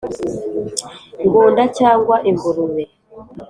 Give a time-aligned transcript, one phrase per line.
[1.23, 2.83] Ngunda cyangwa ingurube